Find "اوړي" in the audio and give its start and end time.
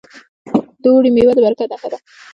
0.93-1.09